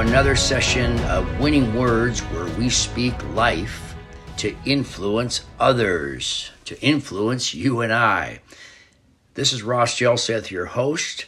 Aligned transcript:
another 0.00 0.36
session 0.36 0.96
of 1.06 1.40
Winning 1.40 1.74
Words 1.74 2.20
where 2.20 2.46
we 2.56 2.70
speak 2.70 3.14
life 3.34 3.96
to 4.36 4.54
influence 4.64 5.44
others, 5.58 6.52
to 6.66 6.80
influence 6.80 7.52
you 7.52 7.80
and 7.80 7.92
I. 7.92 8.40
This 9.34 9.52
is 9.52 9.64
Ross 9.64 9.98
Jelseth, 9.98 10.52
your 10.52 10.66
host, 10.66 11.26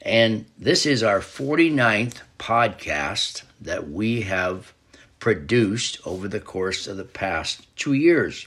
and 0.00 0.46
this 0.56 0.86
is 0.86 1.02
our 1.02 1.18
49th 1.18 2.20
podcast 2.38 3.42
that 3.60 3.90
we 3.90 4.20
have 4.22 4.72
produced 5.18 5.98
over 6.06 6.28
the 6.28 6.40
course 6.40 6.86
of 6.86 6.96
the 6.96 7.04
past 7.04 7.66
two 7.74 7.92
years. 7.92 8.46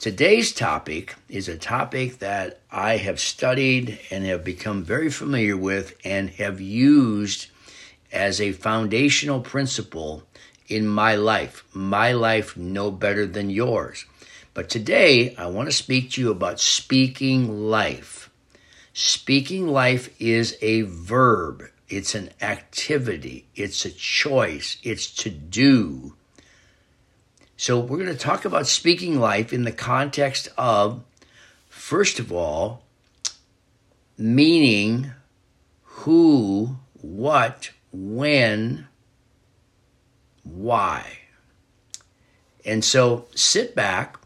Today's 0.00 0.50
topic 0.50 1.14
is 1.28 1.46
a 1.46 1.58
topic 1.58 2.20
that 2.20 2.60
I 2.70 2.96
have 2.96 3.20
studied 3.20 3.98
and 4.10 4.24
have 4.24 4.44
become 4.44 4.82
very 4.82 5.10
familiar 5.10 5.58
with 5.58 5.94
and 6.04 6.30
have 6.30 6.58
used 6.58 7.48
as 8.12 8.40
a 8.40 8.52
foundational 8.52 9.40
principle 9.40 10.22
in 10.68 10.86
my 10.86 11.14
life. 11.14 11.64
My 11.72 12.12
life 12.12 12.56
no 12.56 12.90
better 12.90 13.26
than 13.26 13.50
yours. 13.50 14.04
But 14.54 14.68
today 14.68 15.34
I 15.36 15.46
want 15.46 15.68
to 15.68 15.72
speak 15.72 16.10
to 16.12 16.20
you 16.20 16.30
about 16.30 16.60
speaking 16.60 17.68
life. 17.68 18.30
Speaking 18.92 19.68
life 19.68 20.14
is 20.20 20.56
a 20.60 20.82
verb. 20.82 21.64
It's 21.88 22.14
an 22.14 22.30
activity. 22.42 23.46
It's 23.54 23.84
a 23.84 23.90
choice. 23.90 24.78
It's 24.82 25.10
to 25.16 25.30
do. 25.30 26.14
So 27.56 27.80
we're 27.80 27.98
going 27.98 28.08
to 28.08 28.16
talk 28.16 28.44
about 28.44 28.66
speaking 28.66 29.18
life 29.18 29.52
in 29.52 29.64
the 29.64 29.72
context 29.72 30.48
of, 30.56 31.02
first 31.68 32.18
of 32.18 32.32
all, 32.32 32.84
meaning 34.16 35.12
who, 35.82 36.76
what, 37.00 37.70
when, 37.98 38.86
why. 40.44 41.18
And 42.64 42.84
so 42.84 43.26
sit 43.34 43.74
back 43.74 44.18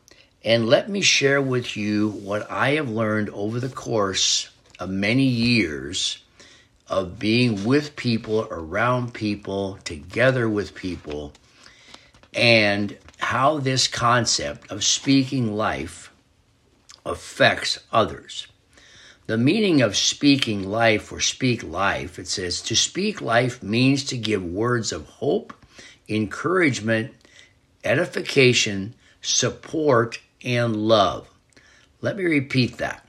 and 0.45 0.69
let 0.69 0.91
me 0.91 1.01
share 1.01 1.41
with 1.41 1.77
you 1.77 2.11
what 2.11 2.51
I 2.51 2.71
have 2.73 2.91
learned 2.91 3.31
over 3.31 3.61
the 3.61 3.69
course 3.69 4.51
of 4.79 4.91
many 4.91 5.25
years 5.25 6.19
of 6.89 7.19
being 7.19 7.65
with 7.65 7.97
people, 7.97 8.47
around 8.51 9.15
people, 9.15 9.79
together 9.85 10.49
with 10.49 10.75
people, 10.75 11.33
and 12.35 12.97
how 13.19 13.59
this 13.59 13.89
concept 13.89 14.71
of 14.71 14.85
speaking 14.85 15.55
life 15.57 16.13
affects 17.07 17.79
others. 17.93 18.47
The 19.27 19.39
meaning 19.39 19.83
of 19.83 19.97
speaking 19.97 20.69
life 20.69 21.13
or 21.13 21.21
speak 21.21 21.63
life, 21.63 22.19
it 22.19 22.27
says 22.27 22.61
to 22.63 22.75
speak 22.75 23.21
life 23.21 23.63
means 23.63 24.05
to 24.05 24.17
give 24.17 24.45
words 24.45 24.91
of 24.91 25.07
hope, 25.07 25.53
encouragement, 26.09 27.15
edification, 27.85 28.95
support, 29.21 30.21
and 30.45 30.77
love. 30.77 31.29
Let 32.01 32.17
me 32.17 32.25
repeat 32.25 32.79
that. 32.79 33.07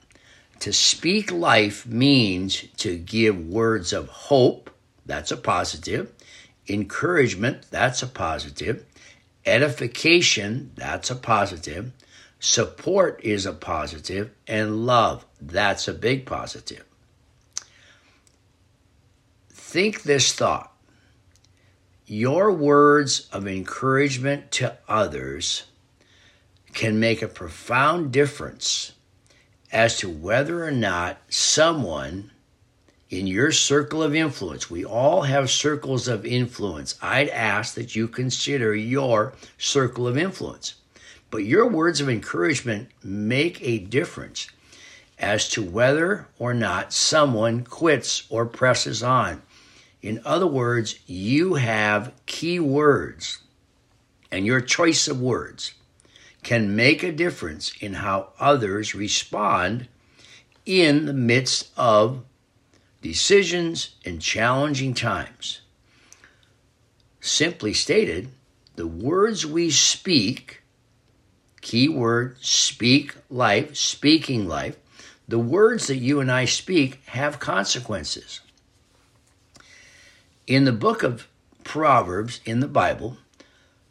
To 0.59 0.71
speak 0.71 1.31
life 1.31 1.87
means 1.87 2.63
to 2.77 2.95
give 2.95 3.47
words 3.47 3.91
of 3.91 4.07
hope, 4.07 4.69
that's 5.05 5.31
a 5.31 5.37
positive, 5.37 6.11
encouragement, 6.69 7.65
that's 7.71 8.03
a 8.03 8.07
positive, 8.07 8.85
edification, 9.45 10.71
that's 10.75 11.09
a 11.09 11.15
positive, 11.15 11.91
Support 12.43 13.21
is 13.23 13.45
a 13.45 13.53
positive, 13.53 14.29
and 14.45 14.85
love, 14.85 15.25
that's 15.39 15.87
a 15.87 15.93
big 15.93 16.25
positive. 16.25 16.83
Think 19.49 20.03
this 20.03 20.33
thought. 20.33 20.75
Your 22.05 22.51
words 22.51 23.29
of 23.31 23.47
encouragement 23.47 24.51
to 24.51 24.77
others 24.89 25.63
can 26.73 26.99
make 26.99 27.21
a 27.21 27.29
profound 27.29 28.11
difference 28.11 28.91
as 29.71 29.97
to 29.99 30.09
whether 30.09 30.65
or 30.65 30.71
not 30.71 31.21
someone 31.29 32.29
in 33.09 33.25
your 33.25 33.53
circle 33.53 34.03
of 34.03 34.13
influence, 34.13 34.69
we 34.69 34.83
all 34.83 35.21
have 35.21 35.49
circles 35.49 36.09
of 36.09 36.25
influence. 36.25 36.95
I'd 37.01 37.29
ask 37.29 37.73
that 37.75 37.95
you 37.95 38.09
consider 38.09 38.75
your 38.75 39.33
circle 39.57 40.09
of 40.09 40.17
influence. 40.17 40.75
But 41.33 41.45
your 41.45 41.67
words 41.67 41.99
of 41.99 42.09
encouragement 42.09 42.89
make 43.03 43.59
a 43.63 43.79
difference 43.79 44.45
as 45.17 45.49
to 45.49 45.63
whether 45.63 46.27
or 46.37 46.53
not 46.53 46.93
someone 46.93 47.63
quits 47.63 48.27
or 48.29 48.45
presses 48.45 49.01
on. 49.01 49.41
In 50.03 50.21
other 50.25 50.45
words, 50.45 50.99
you 51.07 51.55
have 51.55 52.13
key 52.27 52.59
words, 52.59 53.39
and 54.31 54.45
your 54.45 54.61
choice 54.61 55.07
of 55.07 55.19
words 55.19 55.73
can 56.43 56.75
make 56.75 57.01
a 57.01 57.11
difference 57.11 57.73
in 57.81 57.95
how 57.95 58.33
others 58.39 58.93
respond 58.93 59.87
in 60.67 61.07
the 61.07 61.13
midst 61.13 61.71
of 61.75 62.23
decisions 63.01 63.95
and 64.05 64.21
challenging 64.21 64.93
times. 64.93 65.61
Simply 67.21 67.73
stated, 67.73 68.29
the 68.75 68.85
words 68.85 69.47
we 69.47 69.71
speak 69.71 70.59
Key 71.63 71.87
word 71.87 72.35
speak 72.41 73.15
life, 73.29 73.77
speaking 73.77 74.49
life. 74.49 74.75
The 75.29 75.39
words 75.39 75.87
that 75.87 75.95
you 75.95 76.19
and 76.19 76.29
I 76.29 76.43
speak 76.43 77.01
have 77.05 77.39
consequences. 77.39 78.41
In 80.45 80.65
the 80.65 80.73
book 80.73 81.03
of 81.03 81.25
Proverbs 81.63 82.41
in 82.43 82.59
the 82.59 82.67
Bible, 82.67 83.15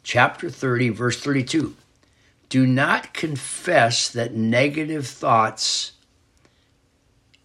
chapter 0.03 0.51
30, 0.51 0.89
verse 0.89 1.19
32, 1.19 1.75
do 2.47 2.67
not 2.67 3.11
confess 3.11 4.07
that 4.07 4.35
negative 4.35 5.07
thoughts 5.07 5.93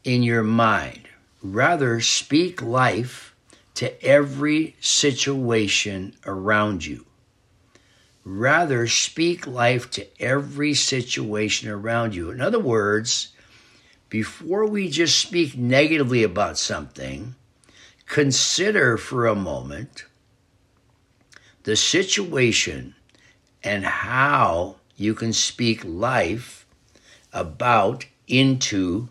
in 0.04 0.22
your 0.22 0.42
mind. 0.42 1.08
Rather, 1.42 2.02
speak 2.02 2.60
life 2.60 3.34
to 3.76 4.04
every 4.04 4.76
situation 4.78 6.14
around 6.26 6.84
you. 6.84 7.06
Rather, 8.30 8.86
speak 8.86 9.46
life 9.46 9.90
to 9.90 10.06
every 10.20 10.74
situation 10.74 11.70
around 11.70 12.14
you. 12.14 12.30
In 12.30 12.42
other 12.42 12.58
words, 12.58 13.28
before 14.10 14.66
we 14.66 14.90
just 14.90 15.18
speak 15.18 15.56
negatively 15.56 16.22
about 16.22 16.58
something, 16.58 17.34
consider 18.04 18.98
for 18.98 19.26
a 19.26 19.34
moment 19.34 20.04
the 21.62 21.74
situation 21.74 22.94
and 23.64 23.86
how 23.86 24.76
you 24.94 25.14
can 25.14 25.32
speak 25.32 25.82
life 25.82 26.66
about, 27.32 28.04
into, 28.26 29.08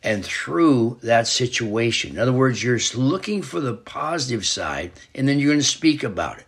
and 0.00 0.24
through 0.24 1.00
that 1.02 1.26
situation. 1.26 2.12
In 2.12 2.18
other 2.20 2.32
words, 2.32 2.62
you're 2.62 2.78
looking 2.94 3.42
for 3.42 3.58
the 3.58 3.74
positive 3.74 4.46
side 4.46 4.92
and 5.12 5.26
then 5.26 5.40
you're 5.40 5.50
going 5.50 5.58
to 5.58 5.64
speak 5.64 6.04
about 6.04 6.38
it. 6.38 6.46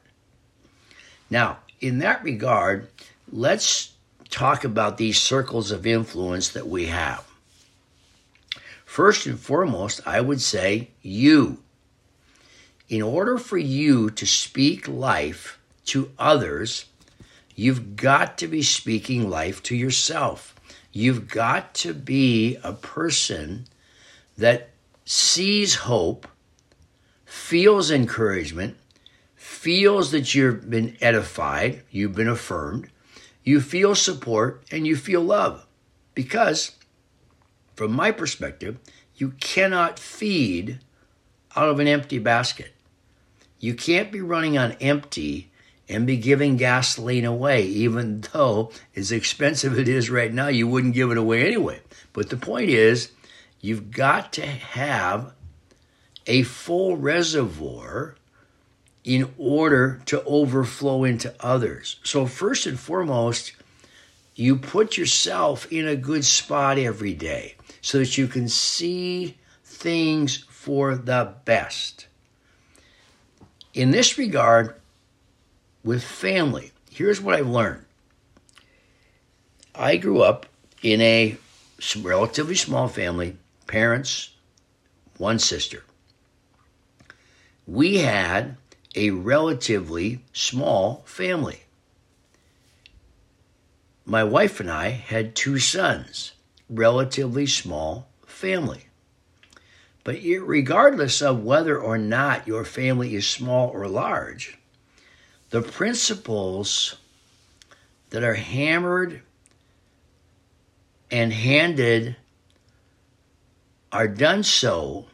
Now, 1.32 1.60
in 1.80 2.00
that 2.00 2.22
regard, 2.22 2.88
let's 3.32 3.92
talk 4.28 4.64
about 4.64 4.98
these 4.98 5.18
circles 5.18 5.70
of 5.70 5.86
influence 5.86 6.50
that 6.50 6.68
we 6.68 6.88
have. 6.88 7.26
First 8.84 9.24
and 9.24 9.40
foremost, 9.40 10.02
I 10.04 10.20
would 10.20 10.42
say 10.42 10.90
you. 11.00 11.62
In 12.90 13.00
order 13.00 13.38
for 13.38 13.56
you 13.56 14.10
to 14.10 14.26
speak 14.26 14.86
life 14.86 15.58
to 15.86 16.10
others, 16.18 16.84
you've 17.56 17.96
got 17.96 18.36
to 18.36 18.46
be 18.46 18.62
speaking 18.62 19.30
life 19.30 19.62
to 19.62 19.74
yourself. 19.74 20.54
You've 20.92 21.28
got 21.28 21.72
to 21.76 21.94
be 21.94 22.58
a 22.62 22.74
person 22.74 23.64
that 24.36 24.68
sees 25.06 25.76
hope, 25.76 26.28
feels 27.24 27.90
encouragement, 27.90 28.76
feels 29.62 30.10
that 30.10 30.34
you've 30.34 30.68
been 30.68 30.96
edified, 31.00 31.80
you've 31.88 32.16
been 32.16 32.26
affirmed, 32.26 32.88
you 33.44 33.60
feel 33.60 33.94
support, 33.94 34.60
and 34.72 34.88
you 34.88 34.96
feel 34.96 35.20
love. 35.20 35.64
Because, 36.16 36.72
from 37.76 37.92
my 37.92 38.10
perspective, 38.10 38.76
you 39.14 39.34
cannot 39.38 40.00
feed 40.00 40.80
out 41.54 41.68
of 41.68 41.78
an 41.78 41.86
empty 41.86 42.18
basket. 42.18 42.72
You 43.60 43.74
can't 43.74 44.10
be 44.10 44.20
running 44.20 44.58
on 44.58 44.72
empty 44.80 45.52
and 45.88 46.08
be 46.08 46.16
giving 46.16 46.56
gasoline 46.56 47.24
away, 47.24 47.64
even 47.64 48.20
though 48.32 48.72
as 48.96 49.12
expensive 49.12 49.78
it 49.78 49.86
is 49.86 50.10
right 50.10 50.34
now, 50.34 50.48
you 50.48 50.66
wouldn't 50.66 50.94
give 50.94 51.12
it 51.12 51.16
away 51.16 51.46
anyway. 51.46 51.82
But 52.12 52.30
the 52.30 52.36
point 52.36 52.68
is, 52.68 53.12
you've 53.60 53.92
got 53.92 54.32
to 54.32 54.44
have 54.44 55.34
a 56.26 56.42
full 56.42 56.96
reservoir 56.96 58.16
in 59.04 59.32
order 59.36 60.00
to 60.06 60.22
overflow 60.24 61.04
into 61.04 61.34
others. 61.40 61.96
So, 62.04 62.26
first 62.26 62.66
and 62.66 62.78
foremost, 62.78 63.52
you 64.34 64.56
put 64.56 64.96
yourself 64.96 65.70
in 65.72 65.86
a 65.86 65.96
good 65.96 66.24
spot 66.24 66.78
every 66.78 67.14
day 67.14 67.56
so 67.80 67.98
that 67.98 68.16
you 68.16 68.28
can 68.28 68.48
see 68.48 69.36
things 69.64 70.44
for 70.48 70.94
the 70.94 71.34
best. 71.44 72.06
in 73.74 73.90
this 73.90 74.18
regard, 74.18 74.74
with 75.82 76.04
family, 76.04 76.72
here's 76.90 77.20
what 77.20 77.34
I've 77.34 77.48
learned. 77.48 77.84
I 79.74 79.96
grew 79.96 80.22
up 80.22 80.46
in 80.82 81.00
a 81.00 81.36
relatively 82.00 82.54
small 82.54 82.88
family, 82.88 83.36
parents, 83.66 84.30
one 85.16 85.38
sister. 85.38 85.82
We 87.66 87.98
had 87.98 88.56
a 88.94 89.10
relatively 89.10 90.20
small 90.32 91.02
family. 91.06 91.62
My 94.04 94.24
wife 94.24 94.60
and 94.60 94.70
I 94.70 94.88
had 94.90 95.34
two 95.34 95.58
sons, 95.58 96.32
relatively 96.68 97.46
small 97.46 98.08
family. 98.26 98.86
But 100.04 100.16
regardless 100.22 101.22
of 101.22 101.44
whether 101.44 101.78
or 101.78 101.96
not 101.96 102.48
your 102.48 102.64
family 102.64 103.14
is 103.14 103.26
small 103.26 103.68
or 103.68 103.86
large, 103.86 104.58
the 105.50 105.62
principles 105.62 106.96
that 108.10 108.24
are 108.24 108.34
hammered 108.34 109.22
and 111.10 111.32
handed 111.32 112.16
are 113.92 114.08
done 114.08 114.42
so 114.42 115.06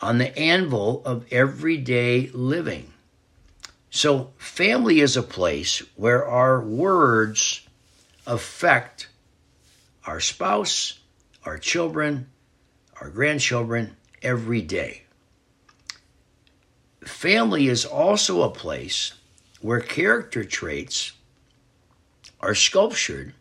on 0.00 0.18
the 0.18 0.36
anvil 0.38 1.02
of 1.04 1.30
everyday 1.32 2.28
living. 2.28 2.92
So, 3.90 4.32
family 4.38 5.00
is 5.00 5.16
a 5.16 5.22
place 5.22 5.82
where 5.96 6.26
our 6.26 6.60
words 6.60 7.66
affect 8.26 9.08
our 10.06 10.20
spouse, 10.20 11.00
our 11.44 11.58
children, 11.58 12.28
our 13.00 13.10
grandchildren 13.10 13.96
every 14.22 14.62
day. 14.62 15.02
Family 17.04 17.66
is 17.66 17.84
also 17.84 18.42
a 18.42 18.50
place 18.50 19.14
where 19.60 19.80
character 19.80 20.44
traits 20.44 21.12
are 22.40 22.54
sculptured 22.54 23.34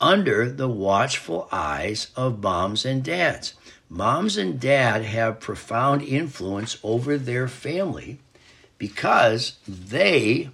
under 0.00 0.50
the 0.50 0.68
watchful 0.68 1.48
eyes 1.50 2.08
of 2.16 2.42
moms 2.42 2.84
and 2.84 3.02
dads. 3.02 3.54
Moms 3.88 4.36
and 4.36 4.58
dad 4.58 5.02
have 5.02 5.40
profound 5.40 6.02
influence 6.02 6.78
over 6.82 7.18
their 7.18 7.48
family 7.48 8.18
because 8.78 9.58
they 9.68 10.50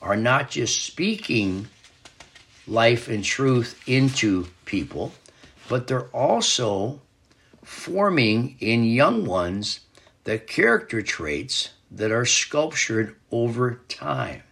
are 0.00 0.16
not 0.16 0.50
just 0.50 0.82
speaking 0.82 1.68
life 2.66 3.08
and 3.08 3.22
truth 3.22 3.80
into 3.86 4.46
people, 4.64 5.12
but 5.68 5.86
they're 5.86 6.08
also 6.08 7.00
forming 7.62 8.56
in 8.60 8.84
young 8.84 9.26
ones 9.26 9.80
the 10.24 10.38
character 10.38 11.02
traits 11.02 11.70
that 11.90 12.10
are 12.10 12.24
sculptured 12.24 13.14
over 13.30 13.80
time. 13.88 14.42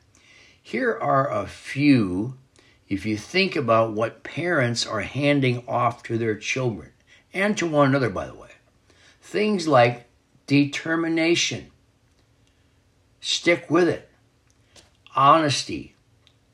Here 0.62 0.96
are 1.00 1.30
a 1.30 1.46
few, 1.46 2.34
if 2.88 3.06
you 3.06 3.16
think 3.16 3.56
about 3.56 3.92
what 3.92 4.22
parents 4.22 4.86
are 4.86 5.00
handing 5.00 5.66
off 5.66 6.02
to 6.04 6.19
their 6.19 6.36
children 6.36 6.90
and 7.32 7.56
to 7.58 7.66
one 7.66 7.88
another, 7.88 8.10
by 8.10 8.26
the 8.26 8.34
way. 8.34 8.48
Things 9.20 9.69
like 9.69 10.06
determination, 10.46 11.70
stick 13.20 13.70
with 13.70 13.88
it, 13.88 14.08
honesty, 15.14 15.94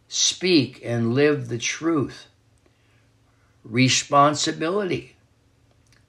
speak 0.08 0.80
and 0.84 1.14
live 1.14 1.48
the 1.48 1.58
truth, 1.58 2.26
responsibility, 3.62 5.16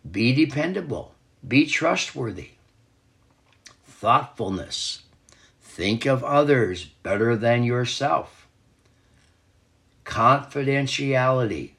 be 0.09 0.33
dependable, 0.33 1.13
be 1.47 1.65
trustworthy, 1.65 2.51
thoughtfulness, 3.85 5.03
think 5.61 6.05
of 6.05 6.23
others 6.23 6.85
better 6.85 7.35
than 7.35 7.63
yourself, 7.63 8.47
confidentiality, 10.03 11.74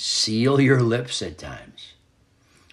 seal 0.00 0.60
your 0.60 0.80
lips 0.80 1.20
at 1.22 1.36
times. 1.36 1.94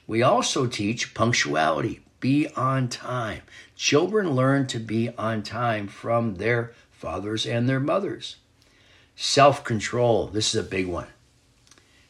We 0.06 0.22
also 0.22 0.68
teach 0.68 1.16
punctuality, 1.16 2.02
be 2.20 2.48
on 2.50 2.88
time. 2.88 3.42
Children 3.76 4.36
learn 4.36 4.68
to 4.68 4.78
be 4.78 5.10
on 5.18 5.42
time 5.42 5.88
from 5.88 6.36
their 6.36 6.74
fathers 6.92 7.48
and 7.48 7.68
their 7.68 7.80
mothers. 7.80 8.36
Self 9.16 9.64
control, 9.64 10.28
this 10.28 10.54
is 10.54 10.62
a 10.64 10.70
big 10.70 10.86
one. 10.86 11.08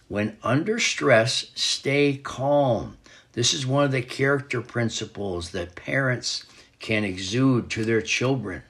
When 0.10 0.36
under 0.44 0.80
stress, 0.80 1.46
stay 1.56 2.18
calm. 2.18 2.98
This 3.32 3.54
is 3.54 3.66
one 3.66 3.86
of 3.86 3.94
the 3.94 4.02
character 4.02 4.60
principles 4.60 5.52
that 5.52 5.76
parents 5.76 6.44
can 6.80 7.06
exude 7.06 7.70
to 7.70 7.86
their 7.86 8.02
children. 8.02 8.64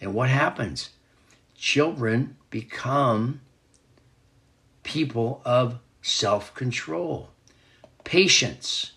And 0.00 0.14
what 0.14 0.28
happens? 0.28 0.90
Children 1.56 2.36
become 2.50 3.40
people 4.84 5.42
of 5.44 5.80
self 6.00 6.54
control. 6.54 7.30
Patience. 8.04 8.92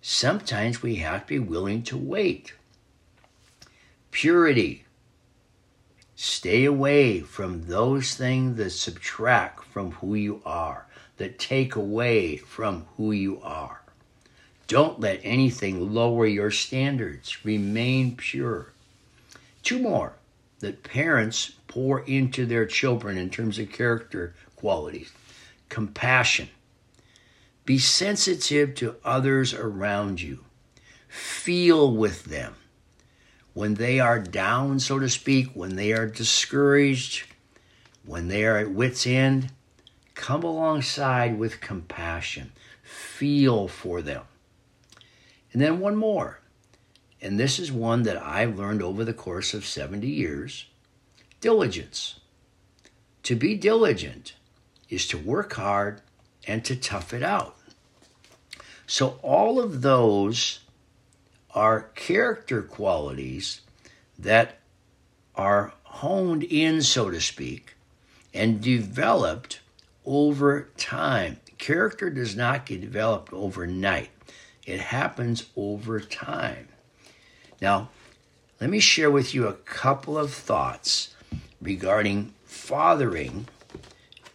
Sometimes 0.00 0.82
we 0.82 0.96
have 0.96 1.22
to 1.22 1.26
be 1.26 1.38
willing 1.38 1.82
to 1.82 1.96
wait. 1.96 2.54
Purity. 4.12 4.84
Stay 6.14 6.64
away 6.64 7.20
from 7.20 7.66
those 7.66 8.14
things 8.14 8.56
that 8.56 8.70
subtract 8.70 9.64
from 9.64 9.90
who 9.92 10.14
you 10.14 10.40
are, 10.46 10.86
that 11.18 11.38
take 11.38 11.76
away 11.76 12.36
from 12.36 12.86
who 12.96 13.12
you 13.12 13.38
are. 13.42 13.82
Don't 14.68 15.00
let 15.00 15.20
anything 15.22 15.92
lower 15.92 16.26
your 16.26 16.50
standards. 16.50 17.44
Remain 17.44 18.16
pure. 18.16 18.72
Two 19.62 19.80
more 19.80 20.14
that 20.60 20.84
parents 20.84 21.52
pour 21.68 22.00
into 22.00 22.46
their 22.46 22.64
children 22.64 23.18
in 23.18 23.28
terms 23.28 23.58
of 23.58 23.70
character 23.70 24.34
qualities 24.54 25.12
compassion. 25.68 26.48
Be 27.64 27.78
sensitive 27.78 28.74
to 28.76 28.96
others 29.04 29.52
around 29.52 30.20
you. 30.20 30.44
Feel 31.08 31.92
with 31.92 32.24
them 32.24 32.54
when 33.56 33.76
they 33.76 33.98
are 33.98 34.18
down, 34.18 34.78
so 34.78 34.98
to 34.98 35.08
speak, 35.08 35.48
when 35.54 35.76
they 35.76 35.90
are 35.90 36.06
discouraged, 36.06 37.24
when 38.04 38.28
they 38.28 38.44
are 38.44 38.58
at 38.58 38.70
wits' 38.70 39.06
end, 39.06 39.50
come 40.14 40.42
alongside 40.42 41.38
with 41.38 41.62
compassion. 41.62 42.52
Feel 42.82 43.66
for 43.66 44.02
them. 44.02 44.24
And 45.54 45.62
then 45.62 45.80
one 45.80 45.96
more, 45.96 46.40
and 47.22 47.40
this 47.40 47.58
is 47.58 47.72
one 47.72 48.02
that 48.02 48.22
I've 48.22 48.58
learned 48.58 48.82
over 48.82 49.04
the 49.04 49.14
course 49.14 49.54
of 49.54 49.64
70 49.64 50.06
years 50.06 50.66
diligence. 51.40 52.20
To 53.22 53.36
be 53.36 53.56
diligent 53.56 54.34
is 54.88 55.06
to 55.08 55.18
work 55.18 55.54
hard 55.54 56.00
and 56.46 56.64
to 56.64 56.76
tough 56.76 57.12
it 57.12 57.22
out. 57.22 57.56
So, 58.86 59.18
all 59.22 59.58
of 59.58 59.82
those 59.82 60.60
are 61.54 61.90
character 61.94 62.62
qualities 62.62 63.62
that 64.18 64.58
are 65.34 65.72
honed 65.82 66.44
in, 66.44 66.82
so 66.82 67.10
to 67.10 67.20
speak, 67.20 67.74
and 68.32 68.60
developed 68.60 69.60
over 70.04 70.68
time. 70.76 71.38
Character 71.58 72.10
does 72.10 72.36
not 72.36 72.66
get 72.66 72.80
developed 72.80 73.32
overnight, 73.32 74.10
it 74.64 74.78
happens 74.78 75.46
over 75.56 75.98
time. 75.98 76.68
Now, 77.60 77.88
let 78.60 78.70
me 78.70 78.78
share 78.78 79.10
with 79.10 79.34
you 79.34 79.46
a 79.46 79.54
couple 79.54 80.16
of 80.16 80.32
thoughts 80.32 81.14
regarding 81.60 82.34
fathering 82.44 83.48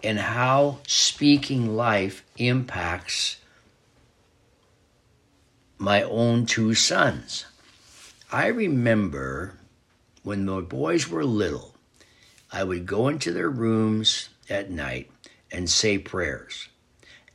and 0.04 0.20
how 0.20 0.80
speaking 0.88 1.76
life 1.76 2.24
impacts 2.38 3.38
my 5.78 6.04
own 6.04 6.46
two 6.46 6.74
sons. 6.74 7.46
I 8.32 8.48
remember 8.48 9.58
when 10.24 10.46
the 10.46 10.62
boys 10.62 11.10
were 11.10 11.26
little, 11.26 11.76
I 12.52 12.64
would 12.64 12.86
go 12.86 13.08
into 13.08 13.32
their 13.32 13.50
rooms 13.50 14.30
at 14.50 14.70
night 14.70 15.10
and 15.52 15.70
say 15.70 15.98
prayers. 15.98 16.68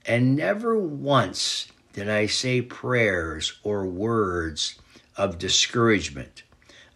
And 0.05 0.37
never 0.37 0.79
once 0.79 1.69
did 1.93 2.09
I 2.09 2.27
say 2.27 2.63
prayers 2.63 3.59
or 3.63 3.85
words 3.87 4.79
of 5.17 5.39
discouragement, 5.39 6.43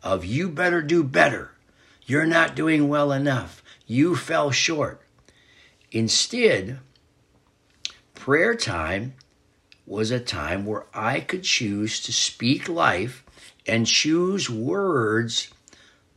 of 0.02 0.24
you 0.24 0.48
better 0.48 0.82
do 0.82 1.02
better, 1.02 1.52
you're 2.06 2.26
not 2.26 2.54
doing 2.54 2.88
well 2.88 3.10
enough, 3.10 3.62
you 3.86 4.14
fell 4.14 4.50
short. 4.50 5.00
Instead, 5.92 6.78
prayer 8.14 8.54
time 8.54 9.14
was 9.86 10.10
a 10.10 10.20
time 10.20 10.64
where 10.64 10.86
I 10.94 11.20
could 11.20 11.42
choose 11.42 12.00
to 12.02 12.12
speak 12.12 12.68
life 12.68 13.24
and 13.66 13.86
choose 13.86 14.48
words 14.48 15.50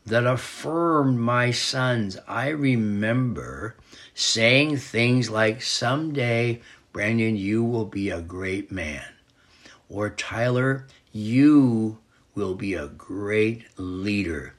that 0.06 0.26
affirmed 0.26 1.18
my 1.18 1.50
sons. 1.52 2.18
I 2.28 2.50
remember 2.50 3.76
saying 4.14 4.78
things 4.78 5.30
like, 5.30 5.62
Someday, 5.62 6.62
Brandon, 6.92 7.36
you 7.36 7.64
will 7.64 7.86
be 7.86 8.10
a 8.10 8.22
great 8.22 8.72
man. 8.72 9.06
Or, 9.90 10.10
Tyler, 10.10 10.88
you 11.12 11.98
will 12.36 12.54
be 12.54 12.76
a 12.76 12.88
great 12.88 13.66
leader 13.78 14.54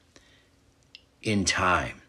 in 1.22 1.44
time. 1.44 2.02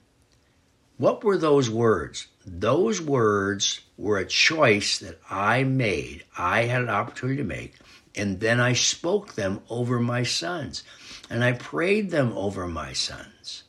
What 0.97 1.23
were 1.23 1.37
those 1.37 1.69
words? 1.69 2.27
Those 2.45 3.01
words 3.01 3.81
were 3.97 4.17
a 4.17 4.25
choice 4.25 4.99
that 4.99 5.19
I 5.29 5.63
made. 5.63 6.23
I 6.37 6.63
had 6.63 6.81
an 6.81 6.89
opportunity 6.89 7.37
to 7.37 7.43
make. 7.43 7.75
And 8.15 8.39
then 8.39 8.61
I 8.61 8.73
spoke 8.73 9.33
them 9.33 9.61
over 9.69 9.99
my 9.99 10.23
sons. 10.23 10.83
And 11.29 11.43
I 11.43 11.51
prayed 11.53 12.11
them 12.11 12.31
over 12.37 12.65
my 12.67 12.93
sons. 12.93 13.63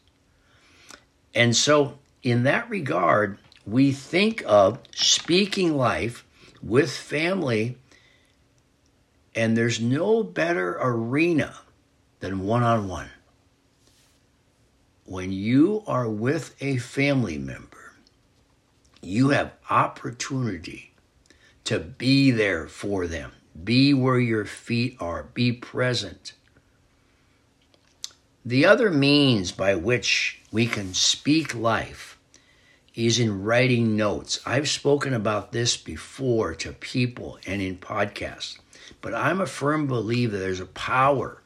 And 1.35 1.56
so, 1.56 1.99
in 2.23 2.45
that 2.45 2.71
regard, 2.71 3.38
we 3.66 3.92
think 3.92 4.42
of 4.47 4.78
speaking 4.95 5.76
life 5.76 6.25
with 6.62 6.90
family, 6.90 7.76
and 9.35 9.56
there's 9.56 9.80
no 9.80 10.23
better 10.23 10.78
arena 10.80 11.54
than 12.21 12.47
one 12.47 12.62
on 12.62 12.88
one. 12.88 13.11
When 15.06 15.30
you 15.30 15.84
are 15.86 16.08
with 16.08 16.56
a 16.60 16.78
family 16.78 17.38
member, 17.38 17.92
you 19.00 19.28
have 19.28 19.52
opportunity 19.70 20.94
to 21.62 21.78
be 21.78 22.32
there 22.32 22.66
for 22.66 23.06
them. 23.06 23.30
Be 23.62 23.94
where 23.94 24.18
your 24.18 24.44
feet 24.44 24.96
are. 24.98 25.22
Be 25.22 25.52
present. 25.52 26.32
The 28.44 28.66
other 28.66 28.90
means 28.90 29.52
by 29.52 29.76
which 29.76 30.40
we 30.50 30.66
can 30.66 30.92
speak 30.92 31.54
life 31.54 32.18
is 32.96 33.20
in 33.20 33.44
writing 33.44 33.94
notes. 33.94 34.40
I've 34.44 34.68
spoken 34.68 35.14
about 35.14 35.52
this 35.52 35.76
before 35.76 36.52
to 36.56 36.72
people 36.72 37.38
and 37.46 37.62
in 37.62 37.76
podcasts, 37.76 38.58
but 39.00 39.14
I'm 39.14 39.40
a 39.40 39.46
firm 39.46 39.86
believer 39.86 40.36
there's 40.36 40.58
a 40.58 40.66
power 40.66 41.42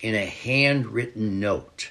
in 0.00 0.14
a 0.14 0.26
handwritten 0.26 1.40
note. 1.40 1.90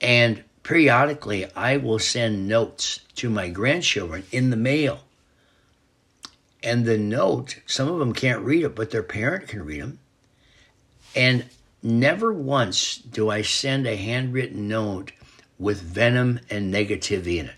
And 0.00 0.44
periodically, 0.62 1.46
I 1.54 1.76
will 1.76 1.98
send 1.98 2.48
notes 2.48 3.00
to 3.16 3.30
my 3.30 3.48
grandchildren 3.48 4.24
in 4.32 4.50
the 4.50 4.56
mail. 4.56 5.00
And 6.62 6.84
the 6.84 6.98
note, 6.98 7.60
some 7.66 7.88
of 7.88 7.98
them 7.98 8.12
can't 8.12 8.42
read 8.42 8.64
it, 8.64 8.74
but 8.74 8.90
their 8.90 9.02
parent 9.02 9.48
can 9.48 9.64
read 9.64 9.82
them. 9.82 9.98
And 11.14 11.46
never 11.82 12.32
once 12.32 12.96
do 12.96 13.30
I 13.30 13.42
send 13.42 13.86
a 13.86 13.96
handwritten 13.96 14.68
note 14.68 15.12
with 15.58 15.80
venom 15.80 16.40
and 16.50 16.72
negativity 16.72 17.38
in 17.38 17.46
it. 17.46 17.54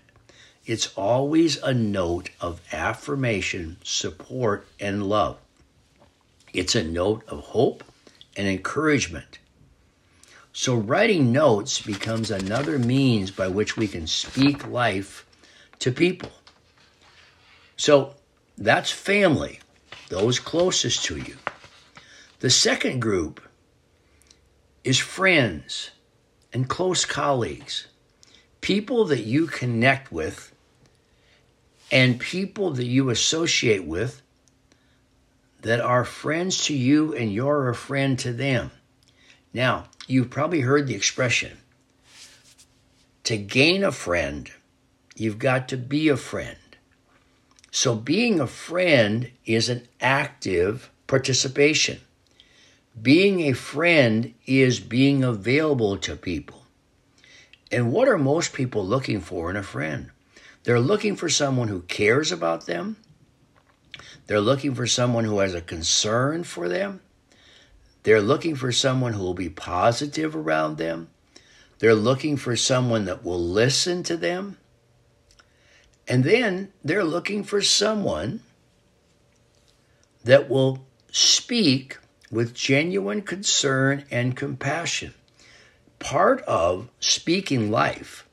It's 0.65 0.93
always 0.95 1.57
a 1.57 1.73
note 1.73 2.29
of 2.39 2.61
affirmation, 2.71 3.77
support, 3.83 4.67
and 4.79 5.09
love. 5.09 5.37
It's 6.53 6.75
a 6.75 6.83
note 6.83 7.27
of 7.27 7.39
hope 7.39 7.83
and 8.37 8.47
encouragement. 8.47 9.38
So, 10.51 10.75
writing 10.75 11.31
notes 11.31 11.81
becomes 11.81 12.31
another 12.31 12.79
means 12.79 13.31
by 13.31 13.47
which 13.47 13.77
we 13.77 13.87
can 13.87 14.07
speak 14.07 14.67
life 14.67 15.25
to 15.79 15.91
people. 15.91 16.31
So, 17.77 18.15
that's 18.57 18.91
family, 18.91 19.59
those 20.09 20.39
closest 20.39 21.05
to 21.05 21.17
you. 21.17 21.37
The 22.39 22.49
second 22.49 22.99
group 22.99 23.41
is 24.83 24.97
friends 24.97 25.91
and 26.51 26.67
close 26.67 27.05
colleagues, 27.05 27.87
people 28.61 29.05
that 29.05 29.23
you 29.23 29.45
connect 29.45 30.11
with 30.11 30.53
and 31.91 32.19
people 32.19 32.71
that 32.71 32.85
you 32.85 33.09
associate 33.09 33.85
with 33.85 34.21
that 35.61 35.81
are 35.81 36.05
friends 36.05 36.65
to 36.65 36.73
you 36.73 37.13
and 37.13 37.31
you're 37.31 37.69
a 37.69 37.75
friend 37.75 38.17
to 38.19 38.31
them. 38.31 38.71
Now, 39.53 39.85
you've 40.09 40.29
probably 40.29 40.61
heard 40.61 40.87
the 40.87 40.95
expression 40.95 41.57
to 43.23 43.37
gain 43.37 43.83
a 43.83 43.91
friend, 43.91 44.49
you've 45.15 45.37
got 45.37 45.67
to 45.69 45.77
be 45.77 46.09
a 46.09 46.17
friend. 46.17 46.57
So, 47.71 47.93
being 47.93 48.39
a 48.39 48.47
friend 48.47 49.29
is 49.45 49.69
an 49.69 49.87
active 50.01 50.89
participation. 51.05 51.99
Being 52.99 53.41
a 53.41 53.53
friend 53.53 54.33
is 54.47 54.79
being 54.79 55.23
available 55.23 55.97
to 55.97 56.15
people. 56.15 56.63
And 57.71 57.91
what 57.91 58.07
are 58.07 58.17
most 58.17 58.53
people 58.53 58.83
looking 58.83 59.21
for 59.21 59.51
in 59.51 59.55
a 59.55 59.63
friend? 59.63 60.09
They're 60.63 60.79
looking 60.79 61.15
for 61.15 61.29
someone 61.29 61.67
who 61.67 61.81
cares 61.81 62.31
about 62.31 62.65
them. 62.65 62.97
They're 64.25 64.41
looking 64.41 64.73
for 64.73 64.87
someone 64.87 65.25
who 65.25 65.37
has 65.39 65.53
a 65.53 65.61
concern 65.61 66.43
for 66.43 66.67
them. 66.67 67.01
They're 68.03 68.21
looking 68.21 68.55
for 68.55 68.71
someone 68.71 69.13
who 69.13 69.23
will 69.23 69.33
be 69.33 69.49
positive 69.49 70.35
around 70.35 70.77
them. 70.77 71.09
They're 71.79 71.95
looking 71.95 72.37
for 72.37 72.55
someone 72.55 73.05
that 73.05 73.23
will 73.23 73.39
listen 73.39 74.03
to 74.03 74.17
them. 74.17 74.57
And 76.07 76.23
then 76.23 76.71
they're 76.83 77.03
looking 77.03 77.43
for 77.43 77.61
someone 77.61 78.41
that 80.23 80.49
will 80.49 80.85
speak 81.11 81.97
with 82.31 82.53
genuine 82.53 83.21
concern 83.21 84.05
and 84.11 84.35
compassion. 84.35 85.13
Part 85.99 86.41
of 86.41 86.89
speaking 86.99 87.71
life 87.71 88.27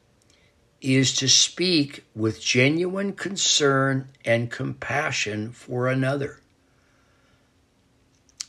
is 0.81 1.17
to 1.17 1.29
speak 1.29 2.05
with 2.15 2.41
genuine 2.41 3.13
concern 3.13 4.09
and 4.25 4.51
compassion 4.51 5.53
for 5.53 5.89
another. 5.89 6.41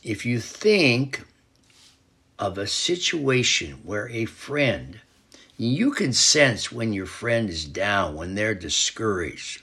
If 0.02 0.24
you 0.24 0.40
think 0.40 1.24
of 2.38 2.56
a 2.56 2.66
situation 2.66 3.80
where 3.82 4.08
a 4.10 4.26
friend, 4.26 5.00
you 5.56 5.90
can 5.90 6.12
sense 6.12 6.70
when 6.70 6.92
your 6.92 7.06
friend 7.06 7.50
is 7.50 7.64
down, 7.64 8.14
when 8.14 8.34
they're 8.34 8.54
discouraged. 8.54 9.62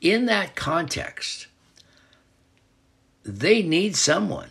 In 0.00 0.26
that 0.26 0.56
context, 0.56 1.46
they 3.22 3.62
need 3.62 3.94
someone 3.94 4.50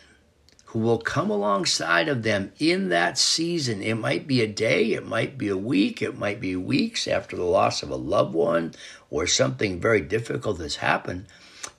who 0.66 0.80
will 0.80 1.00
come 1.00 1.30
alongside 1.30 2.08
of 2.08 2.24
them 2.24 2.54
in 2.60 2.90
that 2.90 3.18
season. 3.18 3.82
It 3.82 3.96
might 3.96 4.28
be 4.28 4.42
a 4.42 4.48
day, 4.48 4.94
it 4.94 5.06
might 5.06 5.38
be 5.38 5.50
a 5.50 5.58
week, 5.58 6.02
it 6.02 6.18
might 6.18 6.40
be 6.40 6.56
weeks 6.56 7.08
after 7.08 7.36
the 7.36 7.44
loss 7.44 7.84
of 7.84 7.90
a 7.90 7.96
loved 7.96 8.36
one 8.36 8.74
or 9.10 9.28
something 9.28 9.82
very 9.82 10.02
difficult 10.02 10.60
has 10.60 10.78
happened, 10.78 11.26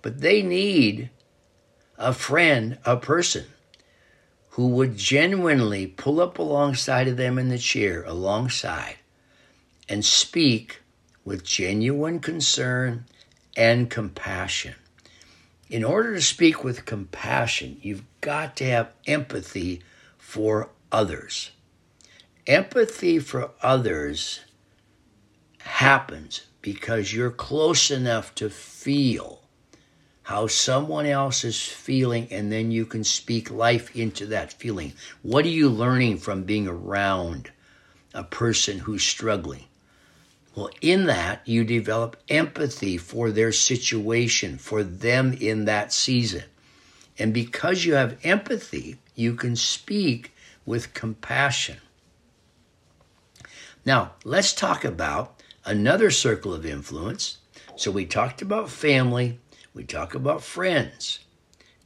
but 0.03 0.21
they 0.21 0.43
need 0.43 1.09
a 2.01 2.15
friend, 2.15 2.79
a 2.87 2.97
person 2.97 3.45
who 4.51 4.69
would 4.69 4.97
genuinely 4.97 5.87
pull 5.87 6.19
up 6.19 6.39
alongside 6.39 7.07
of 7.07 7.19
them 7.19 7.39
in 7.39 7.51
the 7.51 7.59
chair, 7.59 8.03
alongside, 8.05 8.97
and 9.87 10.05
speak 10.05 10.81
with 11.25 11.45
genuine 11.45 12.19
concern 12.19 13.05
and 13.55 13.91
compassion. 13.91 14.75
In 15.69 15.85
order 15.85 16.15
to 16.15 16.23
speak 16.23 16.65
with 16.65 16.87
compassion, 16.87 17.77
you've 17.83 18.05
got 18.23 18.57
to 18.57 18.65
have 18.65 18.91
empathy 19.07 19.83
for 20.17 20.71
others. 20.91 21.51
Empathy 22.47 23.19
for 23.19 23.51
others 23.63 24.41
happens 25.59 26.47
because 26.63 27.13
you're 27.13 27.31
close 27.31 27.91
enough 27.91 28.35
to 28.37 28.49
feel 28.49 29.40
how 30.31 30.47
someone 30.47 31.07
else 31.07 31.43
is 31.43 31.61
feeling, 31.61 32.29
and 32.31 32.53
then 32.53 32.71
you 32.71 32.87
can 32.87 33.03
speak 33.03 33.51
life 33.51 33.97
into 33.97 34.25
that 34.27 34.53
feeling. 34.53 34.93
What 35.23 35.45
are 35.45 35.49
you 35.49 35.69
learning 35.69 36.19
from 36.19 36.45
being 36.45 36.69
around 36.69 37.51
a 38.15 38.23
person 38.23 38.79
who's 38.79 39.03
struggling? 39.03 39.65
Well, 40.55 40.71
in 40.81 41.07
that, 41.07 41.41
you 41.49 41.65
develop 41.65 42.17
empathy 42.29 42.97
for 42.97 43.33
their 43.33 43.51
situation, 43.51 44.57
for 44.57 44.85
them 44.85 45.33
in 45.33 45.65
that 45.65 45.93
season. 45.93 46.45
And 47.19 47.35
because 47.35 47.85
you 47.85 47.95
have 47.95 48.17
empathy, 48.23 48.99
you 49.17 49.35
can 49.35 49.57
speak 49.57 50.33
with 50.65 50.95
compassion. 50.95 51.79
Now, 53.85 54.13
let's 54.23 54.53
talk 54.53 54.85
about 54.85 55.43
another 55.65 56.13
circle 56.13 56.55
of 56.55 56.65
influence. 56.65 57.39
So, 57.75 57.91
we 57.91 58.07
talked 58.07 58.43
about 58.43 58.71
family, 58.71 59.41
we 59.75 59.85
talk 59.85 60.15
about 60.15 60.43
friends. 60.43 61.21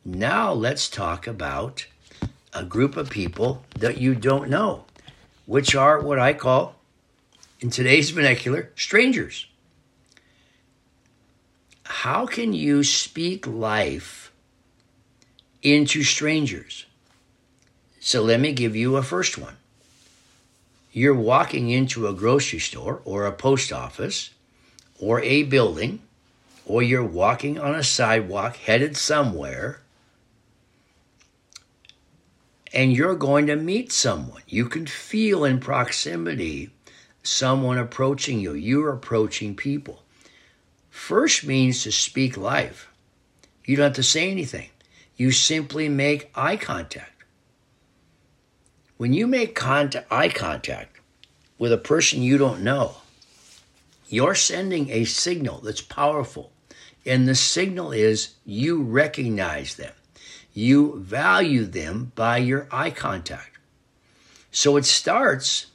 Now, 0.04 0.52
let's 0.52 0.88
talk 0.88 1.26
about 1.26 1.86
a 2.52 2.64
group 2.64 2.96
of 2.96 3.10
people 3.10 3.64
that 3.78 3.98
you 3.98 4.14
don't 4.14 4.48
know, 4.48 4.84
which 5.46 5.74
are 5.74 6.00
what 6.00 6.18
I 6.18 6.32
call 6.32 6.76
in 7.60 7.70
today's 7.70 8.10
vernacular, 8.10 8.70
strangers. 8.76 9.46
How 11.84 12.26
can 12.26 12.52
you 12.52 12.84
speak 12.84 13.46
life 13.46 14.32
into 15.62 16.02
strangers? 16.02 16.86
So 18.00 18.22
let 18.22 18.40
me 18.40 18.52
give 18.52 18.76
you 18.76 18.96
a 18.96 19.02
first 19.02 19.38
one. 19.38 19.56
You're 20.92 21.14
walking 21.14 21.70
into 21.70 22.06
a 22.06 22.12
grocery 22.12 22.58
store 22.58 23.00
or 23.04 23.26
a 23.26 23.32
post 23.32 23.72
office 23.72 24.30
or 25.00 25.20
a 25.22 25.42
building, 25.42 26.00
or 26.66 26.82
you're 26.82 27.04
walking 27.04 27.58
on 27.58 27.74
a 27.74 27.82
sidewalk 27.82 28.56
headed 28.56 28.96
somewhere, 28.96 29.80
and 32.72 32.92
you're 32.92 33.14
going 33.14 33.46
to 33.46 33.56
meet 33.56 33.92
someone. 33.92 34.42
You 34.48 34.66
can 34.68 34.86
feel 34.86 35.44
in 35.44 35.60
proximity 35.60 36.70
someone 37.22 37.78
approaching 37.78 38.40
you. 38.40 38.54
You're 38.54 38.92
approaching 38.92 39.54
people. 39.54 40.02
First 40.90 41.44
means 41.44 41.82
to 41.82 41.92
speak 41.92 42.36
life. 42.36 42.88
You 43.64 43.76
don't 43.76 43.84
have 43.84 43.92
to 43.94 44.02
say 44.02 44.30
anything. 44.30 44.70
You 45.16 45.30
simply 45.30 45.88
make 45.88 46.30
eye 46.34 46.56
contact. 46.56 47.24
When 48.96 49.12
you 49.12 49.26
make 49.26 49.54
contact, 49.54 50.10
eye 50.10 50.28
contact 50.28 51.00
with 51.58 51.72
a 51.72 51.78
person 51.78 52.22
you 52.22 52.38
don't 52.38 52.62
know, 52.62 52.96
you're 54.08 54.34
sending 54.34 54.90
a 54.90 55.04
signal 55.04 55.60
that's 55.60 55.80
powerful. 55.80 56.52
And 57.06 57.28
the 57.28 57.34
signal 57.34 57.92
is 57.92 58.34
you 58.44 58.82
recognize 58.82 59.76
them. 59.76 59.92
You 60.52 61.00
value 61.00 61.64
them 61.64 62.12
by 62.14 62.38
your 62.38 62.66
eye 62.70 62.90
contact. 62.90 63.58
So 64.50 64.76
it 64.76 64.84
starts 64.84 65.66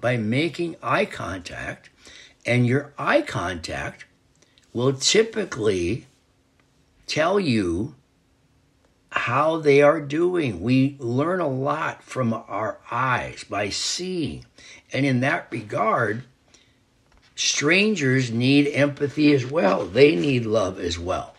by 0.00 0.16
making 0.16 0.76
eye 0.82 1.06
contact, 1.06 1.88
and 2.44 2.66
your 2.66 2.92
eye 2.98 3.22
contact 3.22 4.04
will 4.72 4.92
typically 4.92 6.06
tell 7.06 7.38
you 7.38 7.94
how 9.10 9.58
they 9.58 9.80
are 9.80 10.00
doing. 10.00 10.60
We 10.60 10.96
learn 10.98 11.40
a 11.40 11.48
lot 11.48 12.02
from 12.02 12.34
our 12.34 12.80
eyes 12.90 13.44
by 13.44 13.68
seeing. 13.68 14.44
And 14.92 15.06
in 15.06 15.20
that 15.20 15.46
regard, 15.50 16.24
strangers 17.34 18.30
need 18.30 18.68
empathy 18.68 19.32
as 19.34 19.44
well. 19.46 19.86
They 19.86 20.16
need 20.16 20.46
love 20.46 20.78
as 20.78 20.98
well. 20.98 21.34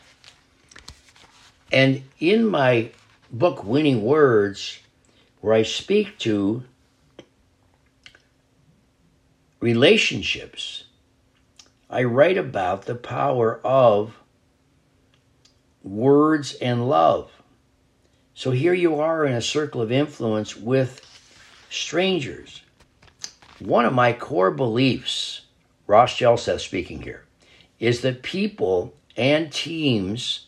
And 1.71 2.03
in 2.19 2.47
my 2.47 2.91
book, 3.31 3.63
Winning 3.63 4.03
Words, 4.03 4.79
where 5.41 5.53
I 5.53 5.63
speak 5.63 6.17
to 6.19 6.63
relationships, 9.59 10.85
I 11.89 12.03
write 12.03 12.37
about 12.37 12.85
the 12.85 12.95
power 12.95 13.59
of 13.63 14.17
words 15.83 16.55
and 16.55 16.89
love. 16.89 17.31
So 18.33 18.51
here 18.51 18.73
you 18.73 18.99
are 18.99 19.25
in 19.25 19.33
a 19.33 19.41
circle 19.41 19.81
of 19.81 19.91
influence 19.91 20.55
with 20.57 21.01
strangers. 21.69 22.63
One 23.59 23.85
of 23.85 23.93
my 23.93 24.11
core 24.11 24.51
beliefs, 24.51 25.44
Ross 25.87 26.17
Jelseth 26.17 26.61
speaking 26.61 27.01
here, 27.01 27.23
is 27.79 28.01
that 28.01 28.23
people 28.23 28.93
and 29.17 29.51
teams, 29.51 30.47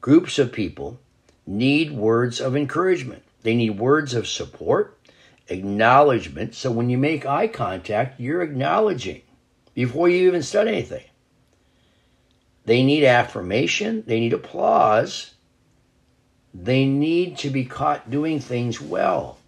groups 0.00 0.38
of 0.38 0.52
people, 0.52 0.98
need 1.46 1.92
words 1.92 2.40
of 2.40 2.56
encouragement. 2.56 3.22
They 3.42 3.54
need 3.54 3.78
words 3.78 4.14
of 4.14 4.26
support, 4.26 4.98
acknowledgement. 5.48 6.54
So 6.54 6.70
when 6.70 6.88
you 6.88 6.96
make 6.96 7.26
eye 7.26 7.48
contact, 7.48 8.20
you're 8.20 8.42
acknowledging 8.42 9.22
before 9.74 10.08
you 10.08 10.28
even 10.28 10.42
said 10.42 10.68
anything. 10.68 11.04
They 12.64 12.82
need 12.82 13.04
affirmation, 13.04 14.04
they 14.06 14.20
need 14.20 14.32
applause, 14.32 15.34
they 16.54 16.86
need 16.86 17.36
to 17.38 17.50
be 17.50 17.64
caught 17.64 18.10
doing 18.10 18.40
things 18.40 18.80
well. 18.80 19.38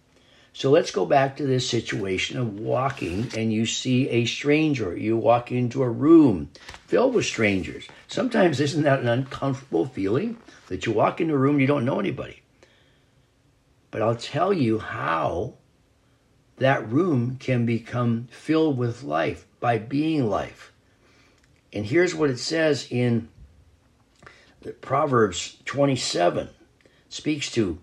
So 0.57 0.71
let's 0.71 0.91
go 0.91 1.05
back 1.05 1.37
to 1.37 1.47
this 1.47 1.69
situation 1.69 2.39
of 2.39 2.59
walking 2.59 3.31
and 3.37 3.53
you 3.53 3.67
see 3.67 4.09
a 4.09 4.25
stranger. 4.25 4.97
You 4.97 5.15
walk 5.15 5.53
into 5.53 5.83
a 5.83 5.91
room 5.91 6.49
filled 6.87 7.13
with 7.13 7.27
strangers. 7.27 7.87
Sometimes 8.09 8.59
isn't 8.59 8.85
that 8.85 9.01
an 9.01 9.07
uncomfortable 9.07 9.85
feeling 9.85 10.39
that 10.69 10.87
you 10.87 10.93
walk 10.93 11.21
into 11.21 11.35
a 11.35 11.37
room 11.37 11.61
you 11.61 11.67
don't 11.67 11.85
know 11.85 12.01
anybody? 12.01 12.41
But 13.91 14.01
I'll 14.01 14.17
tell 14.17 14.51
you 14.51 14.79
how 14.79 15.57
that 16.57 16.91
room 16.91 17.37
can 17.39 17.67
become 17.67 18.27
filled 18.31 18.79
with 18.79 19.03
life 19.03 19.45
by 19.61 19.77
being 19.77 20.31
life. 20.31 20.73
And 21.71 21.85
here's 21.85 22.15
what 22.15 22.31
it 22.31 22.39
says 22.39 22.89
in 22.91 23.29
the 24.63 24.73
Proverbs 24.73 25.59
27 25.67 26.49
speaks 27.11 27.51
to 27.51 27.79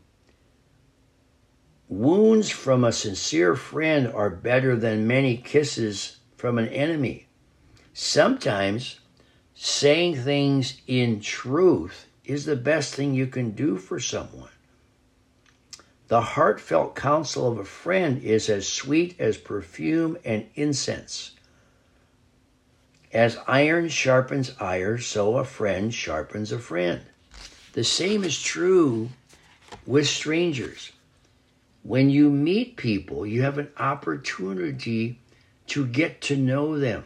wounds 2.00 2.50
from 2.50 2.84
a 2.84 2.92
sincere 2.92 3.56
friend 3.56 4.08
are 4.08 4.30
better 4.30 4.76
than 4.76 5.06
many 5.06 5.38
kisses 5.38 6.18
from 6.36 6.58
an 6.58 6.68
enemy. 6.70 7.28
Sometimes 7.94 9.00
saying 9.54 10.16
things 10.16 10.82
in 10.88 11.20
truth 11.20 12.08
is 12.26 12.46
the 12.46 12.56
best 12.56 12.96
thing 12.96 13.14
you 13.14 13.28
can 13.28 13.52
do 13.52 13.78
for 13.78 14.00
someone. 14.00 14.50
The 16.08 16.22
heartfelt 16.22 16.96
counsel 16.96 17.52
of 17.52 17.60
a 17.60 17.66
friend 17.66 18.22
is 18.24 18.50
as 18.50 18.68
sweet 18.68 19.16
as 19.20 19.38
perfume 19.38 20.18
and 20.26 20.48
incense. 20.56 21.32
As 23.12 23.38
iron 23.48 23.90
sharpens 23.90 24.52
iron, 24.60 25.00
so 25.00 25.38
a 25.38 25.46
friend 25.46 25.94
sharpens 25.94 26.52
a 26.52 26.60
friend. 26.60 27.02
The 27.74 27.84
same 27.84 28.24
is 28.24 28.42
true 28.42 29.10
with 29.86 30.08
strangers. 30.08 30.93
When 31.84 32.10
you 32.10 32.30
meet 32.30 32.78
people, 32.78 33.26
you 33.26 33.42
have 33.42 33.58
an 33.58 33.70
opportunity 33.78 35.20
to 35.68 35.86
get 35.86 36.22
to 36.22 36.38
know 36.38 36.80
them. 36.80 37.04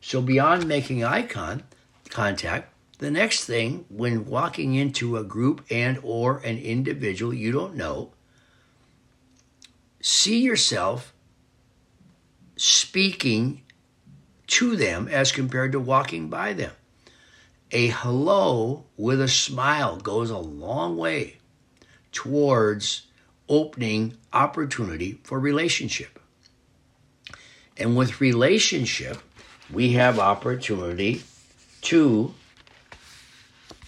So 0.00 0.20
beyond 0.20 0.66
making 0.66 1.04
eye 1.04 1.22
con- 1.22 1.62
contact, 2.08 2.72
the 2.98 3.10
next 3.10 3.44
thing 3.44 3.84
when 3.90 4.24
walking 4.24 4.74
into 4.74 5.16
a 5.16 5.24
group 5.24 5.64
and 5.70 5.98
or 6.02 6.38
an 6.38 6.58
individual 6.58 7.34
you 7.34 7.52
don't 7.52 7.76
know, 7.76 8.12
see 10.00 10.40
yourself 10.40 11.12
speaking 12.56 13.62
to 14.46 14.76
them 14.76 15.08
as 15.08 15.32
compared 15.32 15.72
to 15.72 15.80
walking 15.80 16.28
by 16.28 16.52
them. 16.52 16.72
A 17.72 17.88
hello 17.88 18.84
with 18.96 19.20
a 19.20 19.28
smile 19.28 19.96
goes 19.96 20.30
a 20.30 20.38
long 20.38 20.96
way 20.96 21.38
towards 22.12 23.06
opening 23.48 24.16
opportunity 24.32 25.20
for 25.24 25.38
relationship. 25.38 26.18
And 27.76 27.96
with 27.96 28.20
relationship, 28.20 29.18
we 29.72 29.92
have 29.92 30.18
opportunity 30.18 31.22
to 31.82 32.34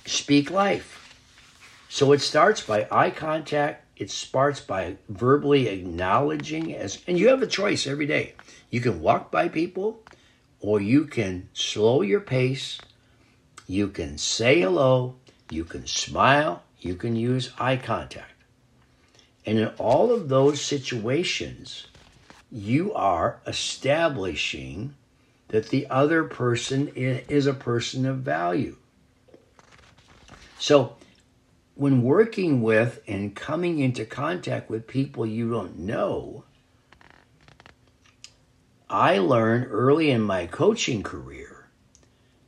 speak 0.05 0.51
life. 0.51 0.97
So 1.89 2.13
it 2.13 2.21
starts 2.21 2.61
by 2.61 2.87
eye 2.91 3.11
contact, 3.11 3.85
it 3.97 4.11
starts 4.11 4.61
by 4.61 4.97
verbally 5.09 5.69
acknowledging 5.69 6.75
as 6.75 7.03
and 7.07 7.19
you 7.19 7.29
have 7.29 7.43
a 7.43 7.47
choice 7.47 7.87
every 7.87 8.07
day. 8.07 8.35
You 8.71 8.81
can 8.81 9.01
walk 9.01 9.31
by 9.31 9.49
people 9.49 10.03
or 10.61 10.81
you 10.81 11.07
can 11.07 11.49
slow 11.55 12.03
your 12.03 12.21
pace, 12.21 12.79
you 13.67 13.89
can 13.89 14.19
say 14.19 14.61
hello, 14.61 15.15
you 15.51 15.65
can 15.65 15.87
smile, 15.87 16.63
you 16.81 16.95
can 16.97 17.17
use 17.17 17.53
eye 17.59 17.77
contact. 17.77 18.36
And 19.47 19.61
in 19.61 19.69
all 19.79 20.13
of 20.13 20.29
those 20.29 20.61
situations, 20.61 21.87
you 22.51 22.93
are 22.93 23.41
establishing 23.47 24.95
that 25.49 25.69
the 25.69 25.87
other 25.89 26.25
person 26.25 26.89
is 26.89 27.47
a 27.47 27.55
person 27.55 28.05
of 28.05 28.19
value. 28.19 28.77
So, 30.59 30.97
when 31.77 32.03
working 32.03 32.63
with 32.63 33.01
and 33.07 33.37
coming 33.37 33.79
into 33.79 34.05
contact 34.05 34.69
with 34.69 34.89
people 34.89 35.25
you 35.25 35.51
don't 35.51 35.79
know, 35.79 36.45
I 38.89 39.19
learned 39.19 39.67
early 39.71 40.11
in 40.11 40.23
my 40.23 40.47
coaching 40.47 41.03
career 41.03 41.69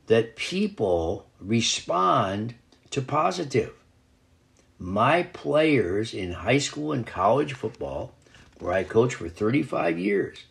that 0.07 0.35
people 0.35 1.29
respond 1.39 2.55
to 2.89 3.01
positive. 3.01 3.78
My 4.81 5.23
players 5.23 6.13
in 6.13 6.31
high 6.31 6.59
school 6.59 6.93
and 6.93 7.05
college 7.05 7.51
football, 7.51 8.15
where 8.59 8.71
I 8.71 8.83
coached 8.83 9.15
for 9.15 9.27
35 9.27 9.99
years, 9.99 10.45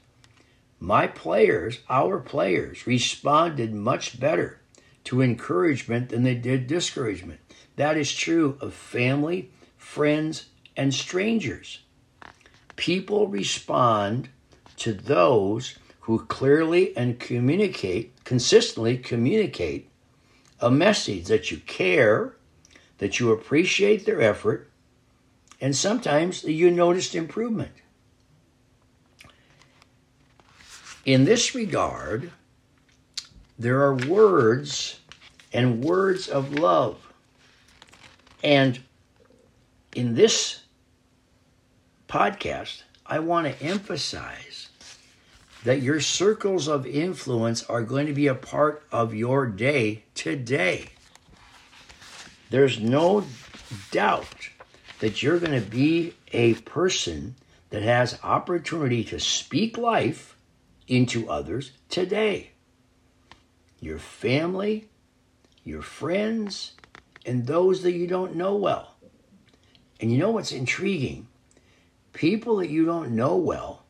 my 0.78 1.06
players, 1.06 1.80
our 1.88 2.20
players, 2.20 2.86
responded 2.86 3.74
much 3.74 4.20
better 4.20 4.60
to 5.04 5.22
encouragement 5.22 6.10
than 6.10 6.24
they 6.24 6.34
did 6.34 6.66
discouragement. 6.66 7.40
That 7.76 7.96
is 7.96 8.12
true 8.12 8.58
of 8.60 8.74
family, 8.74 9.50
friends, 9.78 10.50
and 10.76 10.92
strangers. 10.92 11.80
People 12.76 13.28
respond 13.28 14.28
to 14.76 14.92
those 14.92 15.78
who 16.00 16.26
clearly 16.26 16.96
and 16.96 17.18
communicate, 17.18 18.24
consistently 18.24 18.98
communicate 18.98 19.90
a 20.60 20.70
message 20.70 21.26
that 21.26 21.50
you 21.50 21.58
care, 21.58 22.34
that 22.98 23.18
you 23.18 23.32
appreciate 23.32 24.04
their 24.04 24.20
effort, 24.20 24.70
and 25.60 25.74
sometimes 25.74 26.44
you 26.44 26.70
noticed 26.70 27.14
improvement. 27.14 27.72
In 31.04 31.24
this 31.24 31.54
regard, 31.54 32.30
there 33.58 33.82
are 33.82 33.94
words 33.94 35.00
and 35.52 35.82
words 35.82 36.28
of 36.28 36.52
love. 36.52 36.96
And 38.44 38.80
in 39.94 40.14
this 40.14 40.62
podcast, 42.08 42.82
I 43.06 43.18
want 43.20 43.46
to 43.46 43.62
emphasize 43.62 44.68
that 45.64 45.82
your 45.82 46.00
circles 46.00 46.68
of 46.68 46.86
influence 46.86 47.64
are 47.64 47.82
going 47.82 48.06
to 48.06 48.12
be 48.12 48.26
a 48.26 48.34
part 48.34 48.84
of 48.92 49.14
your 49.14 49.46
day 49.46 50.04
today. 50.14 50.90
There's 52.50 52.80
no 52.80 53.24
doubt 53.90 54.50
that 55.00 55.22
you're 55.22 55.38
going 55.38 55.60
to 55.60 55.70
be 55.70 56.14
a 56.32 56.54
person 56.54 57.34
that 57.70 57.82
has 57.82 58.18
opportunity 58.22 59.04
to 59.04 59.20
speak 59.20 59.76
life 59.76 60.36
into 60.86 61.28
others 61.28 61.72
today. 61.88 62.50
Your 63.80 63.98
family, 63.98 64.88
your 65.62 65.82
friends, 65.82 66.72
and 67.26 67.46
those 67.46 67.82
that 67.82 67.92
you 67.92 68.06
don't 68.06 68.34
know 68.34 68.56
well. 68.56 68.94
And 70.00 70.10
you 70.10 70.18
know 70.18 70.30
what's 70.30 70.52
intriguing? 70.52 71.28
People 72.12 72.56
that 72.56 72.70
you 72.70 72.84
don't 72.84 73.10
know 73.10 73.36
well, 73.36 73.84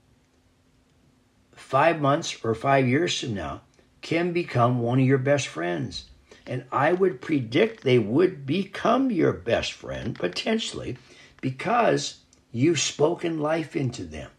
five 1.54 2.00
months 2.00 2.36
or 2.44 2.54
five 2.54 2.88
years 2.88 3.18
from 3.20 3.34
now, 3.34 3.62
can 4.00 4.32
become 4.32 4.80
one 4.80 4.98
of 4.98 5.06
your 5.06 5.18
best 5.18 5.46
friends. 5.48 6.06
And 6.48 6.64
I 6.72 6.94
would 6.94 7.20
predict 7.20 7.84
they 7.84 7.98
would 7.98 8.46
become 8.46 9.10
your 9.10 9.34
best 9.34 9.72
friend 9.72 10.18
potentially 10.18 10.96
because 11.42 12.20
you've 12.50 12.80
spoken 12.80 13.38
life 13.38 13.76
into 13.76 14.04
them. 14.04 14.30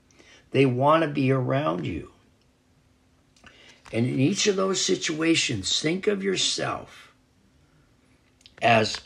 They 0.49 0.65
want 0.65 1.03
to 1.03 1.07
be 1.07 1.31
around 1.31 1.85
you. 1.85 2.11
And 3.93 4.07
in 4.07 4.19
each 4.19 4.47
of 4.47 4.55
those 4.55 4.83
situations, 4.83 5.79
think 5.79 6.07
of 6.07 6.23
yourself 6.23 7.13
as 8.59 9.01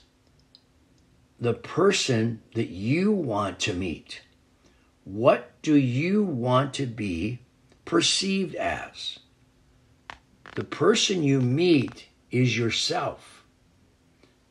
the 1.39 1.53
person 1.53 2.41
that 2.55 2.69
you 2.69 3.11
want 3.11 3.59
to 3.59 3.73
meet. 3.73 4.21
What 5.03 5.61
do 5.61 5.75
you 5.75 6.23
want 6.23 6.73
to 6.75 6.85
be 6.85 7.39
perceived 7.83 8.55
as? 8.55 9.19
The 10.55 10.63
person 10.63 11.21
you 11.21 11.41
meet 11.41 12.07
is 12.33 12.57
yourself. 12.57 13.45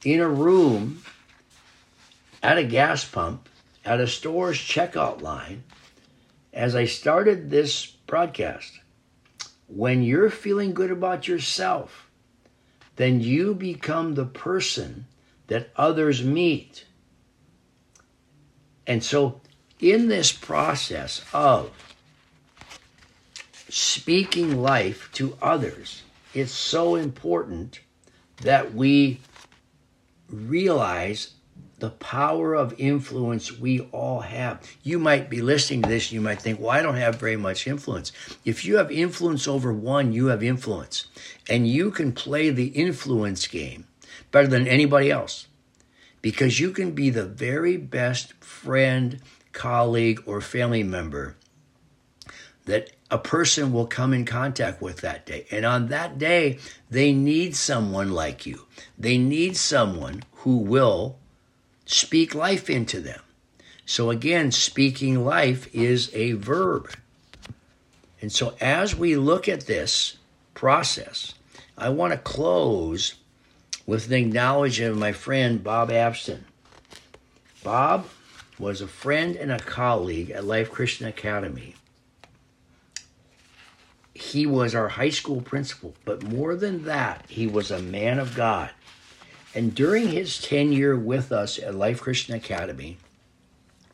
In 0.05 0.21
a 0.21 0.29
room, 0.29 1.03
at 2.43 2.57
a 2.57 2.65
gas 2.65 3.05
pump, 3.05 3.49
at 3.85 4.01
a 4.01 4.07
store's 4.07 4.57
checkout 4.57 5.21
line, 5.21 5.65
as 6.53 6.77
I 6.77 6.85
started 6.85 7.51
this 7.51 7.87
broadcast, 7.87 8.81
when 9.67 10.03
you're 10.03 10.31
feeling 10.31 10.75
good 10.75 10.91
about 10.91 11.27
yourself, 11.27 12.09
then 12.97 13.21
you 13.21 13.55
become 13.55 14.15
the 14.15 14.27
person 14.27 15.07
that 15.49 15.71
others 15.77 16.23
meet. 16.23 16.87
And 18.87 19.03
so, 19.03 19.41
in 19.81 20.09
this 20.09 20.31
process 20.31 21.25
of 21.33 21.71
speaking 23.69 24.63
life 24.63 25.11
to 25.15 25.37
others, 25.41 26.03
it's 26.35 26.53
so 26.53 26.95
important 26.95 27.81
that 28.43 28.75
we 28.75 29.21
realize 30.29 31.35
the 31.79 31.91
power 31.91 32.55
of 32.55 32.79
influence 32.79 33.59
we 33.59 33.81
all 33.91 34.21
have. 34.21 34.63
You 34.83 34.99
might 34.99 35.29
be 35.29 35.43
listening 35.43 35.83
to 35.83 35.89
this 35.89 36.07
and 36.07 36.13
you 36.13 36.21
might 36.21 36.41
think, 36.41 36.61
well, 36.61 36.71
I 36.71 36.81
don't 36.81 36.97
have 36.97 37.17
very 37.17 37.37
much 37.37 37.67
influence. 37.67 38.13
If 38.45 38.65
you 38.65 38.77
have 38.77 38.91
influence 38.91 39.49
over 39.49 39.73
one, 39.73 40.13
you 40.13 40.27
have 40.27 40.43
influence. 40.45 41.07
And 41.49 41.67
you 41.67 41.91
can 41.91 42.13
play 42.13 42.51
the 42.51 42.69
influence 42.69 43.49
game 43.49 43.87
better 44.31 44.47
than 44.47 44.69
anybody 44.69 45.11
else 45.11 45.49
because 46.23 46.61
you 46.61 46.71
can 46.71 46.93
be 46.93 47.11
the 47.11 47.27
very 47.27 47.77
best 47.77 48.33
friend, 48.35 49.21
colleague, 49.53 50.23
or 50.25 50.41
family 50.41 50.85
member 50.85 51.37
that 52.65 52.91
a 53.11 53.19
person 53.19 53.73
will 53.73 53.87
come 53.87 54.15
in 54.15 54.25
contact 54.25 54.81
with 54.81 55.01
that 55.01 55.27
day. 55.27 55.47
And 55.51 55.65
on 55.65 55.89
that 55.89 56.19
day, 56.19 56.59
they 56.91 57.13
need 57.13 57.57
someone 57.57 58.13
like 58.13 58.47
you. 58.47 58.67
They 58.99 59.19
need 59.19 59.57
someone 59.57 60.23
who 60.37 60.57
will 60.57 61.19
speak 61.85 62.35
life 62.35 62.71
into 62.71 63.01
them. 63.01 63.21
So 63.85 64.11
again, 64.11 64.53
speaking 64.53 65.25
life 65.25 65.69
is 65.75 66.11
a 66.15 66.33
verb. 66.33 66.91
And 68.21 68.33
so 68.33 68.55
as 68.61 68.95
we 68.95 69.17
look 69.17 69.49
at 69.49 69.67
this 69.67 70.17
process, 70.55 71.35
I 71.77 71.89
want 71.89 72.13
to 72.13 72.19
close 72.19 73.15
with 73.87 74.07
an 74.07 74.13
acknowledgement 74.15 74.93
of 74.93 74.99
my 74.99 75.13
friend 75.13 75.63
Bob 75.63 75.91
Abston. 75.91 76.43
Bob 77.65 78.07
was 78.59 78.81
a 78.81 78.87
friend 78.87 79.35
and 79.37 79.51
a 79.51 79.59
colleague 79.59 80.31
at 80.31 80.45
Life 80.45 80.71
Christian 80.71 81.07
Academy. 81.07 81.75
He 84.23 84.47
was 84.47 84.75
our 84.75 84.89
high 84.89 85.11
school 85.11 85.43
principal, 85.43 85.95
but 86.05 86.23
more 86.23 86.55
than 86.55 86.85
that, 86.85 87.25
he 87.29 87.47
was 87.47 87.71
a 87.71 87.83
man 87.83 88.21
of 88.21 88.37
God. 88.37 88.71
And 89.53 89.75
during 89.75 90.09
his 90.09 90.41
tenure 90.41 90.97
with 90.97 91.33
us 91.33 91.59
at 91.59 91.75
Life 91.75 92.01
Christian 92.01 92.35
Academy, 92.35 92.99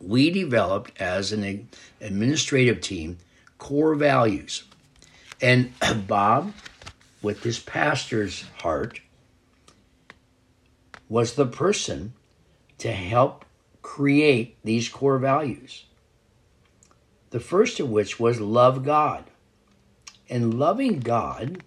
we 0.00 0.30
developed 0.30 0.92
as 1.00 1.32
an 1.32 1.68
administrative 2.00 2.80
team 2.82 3.18
core 3.56 3.94
values. 3.94 4.64
And 5.40 5.72
Bob, 6.06 6.52
with 7.22 7.42
his 7.42 7.58
pastor's 7.58 8.44
heart, 8.58 9.00
was 11.08 11.34
the 11.34 11.46
person 11.46 12.12
to 12.76 12.92
help 12.92 13.46
create 13.82 14.56
these 14.62 14.90
core 14.90 15.18
values. 15.18 15.86
The 17.30 17.40
first 17.40 17.80
of 17.80 17.88
which 17.88 18.20
was 18.20 18.40
love 18.40 18.84
God. 18.84 19.24
And 20.30 20.58
loving 20.58 21.00
God 21.00 21.62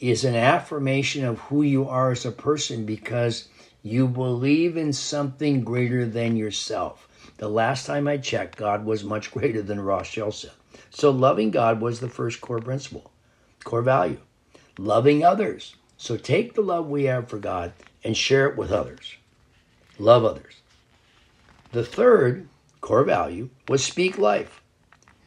is 0.00 0.24
an 0.24 0.34
affirmation 0.34 1.24
of 1.24 1.38
who 1.38 1.62
you 1.62 1.88
are 1.88 2.10
as 2.10 2.26
a 2.26 2.32
person 2.32 2.84
because 2.84 3.48
you 3.82 4.08
believe 4.08 4.76
in 4.76 4.92
something 4.92 5.62
greater 5.62 6.04
than 6.04 6.36
yourself. 6.36 7.08
The 7.38 7.48
last 7.48 7.86
time 7.86 8.08
I 8.08 8.16
checked, 8.16 8.56
God 8.56 8.84
was 8.84 9.04
much 9.04 9.30
greater 9.30 9.62
than 9.62 9.80
Ross 9.80 10.08
Jelseth. 10.10 10.54
So 10.90 11.10
loving 11.10 11.50
God 11.50 11.80
was 11.80 12.00
the 12.00 12.08
first 12.08 12.40
core 12.40 12.60
principle, 12.60 13.10
core 13.64 13.82
value. 13.82 14.18
Loving 14.78 15.24
others. 15.24 15.76
So 15.96 16.16
take 16.16 16.54
the 16.54 16.62
love 16.62 16.88
we 16.88 17.04
have 17.04 17.28
for 17.28 17.38
God 17.38 17.72
and 18.04 18.16
share 18.16 18.48
it 18.48 18.56
with 18.56 18.70
others. 18.70 19.16
Love 19.98 20.24
others. 20.24 20.60
The 21.72 21.84
third 21.84 22.48
core 22.80 23.04
value 23.04 23.50
was 23.68 23.84
speak 23.84 24.18
life, 24.18 24.62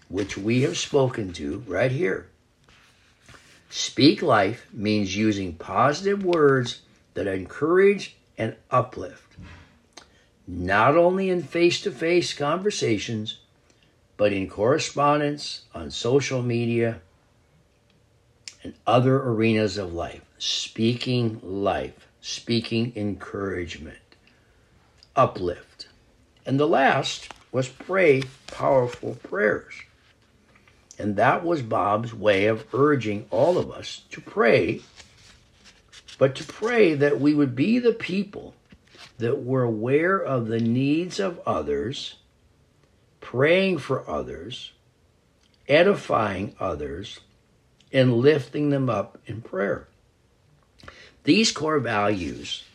which 0.08 0.38
we 0.38 0.62
have 0.62 0.78
spoken 0.78 1.34
to 1.34 1.64
right 1.68 1.92
here. 1.92 2.29
Speak 3.70 4.24
life 4.24 4.68
means 4.74 5.16
using 5.16 5.54
positive 5.54 6.24
words 6.24 6.82
that 7.14 7.28
encourage 7.28 8.18
and 8.38 8.56
uplift, 8.72 9.38
not 10.48 10.98
only 10.98 11.30
in 11.30 11.44
face 11.44 11.80
to 11.82 11.92
face 11.92 12.34
conversations, 12.34 13.40
but 14.18 14.34
in 14.34 14.50
correspondence, 14.50 15.62
on 15.74 15.92
social 15.92 16.42
media, 16.42 17.02
and 18.64 18.74
other 18.88 19.18
arenas 19.18 19.78
of 19.78 19.94
life. 19.94 20.22
Speaking 20.40 21.40
life, 21.44 22.08
speaking 22.22 22.92
encouragement, 22.96 24.16
uplift. 25.16 25.88
And 26.46 26.60
the 26.60 26.68
last 26.68 27.32
was 27.52 27.68
pray 27.68 28.24
powerful 28.48 29.16
prayers. 29.22 29.74
And 31.00 31.16
that 31.16 31.46
was 31.46 31.62
Bob's 31.62 32.14
way 32.14 32.48
of 32.48 32.66
urging 32.74 33.26
all 33.32 33.58
of 33.58 33.72
us 33.72 34.02
to 34.12 34.20
pray, 34.20 34.82
but 36.18 36.36
to 36.36 36.44
pray 36.44 36.94
that 36.94 37.22
we 37.22 37.34
would 37.34 37.56
be 37.56 37.80
the 37.80 37.94
people 37.94 38.54
that 39.18 39.42
were 39.42 39.64
aware 39.64 40.18
of 40.18 40.48
the 40.48 40.60
needs 40.60 41.18
of 41.18 41.40
others, 41.46 42.16
praying 43.22 43.78
for 43.78 44.08
others, 44.10 44.74
edifying 45.70 46.54
others, 46.60 47.22
and 47.94 48.18
lifting 48.18 48.70
them 48.70 48.90
up 48.90 49.18
in 49.26 49.42
prayer. 49.42 49.88
These 51.24 51.54
core 51.54 51.80
values 51.80 52.66